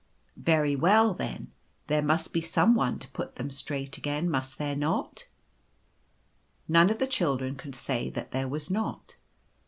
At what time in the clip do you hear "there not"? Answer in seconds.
4.57-5.27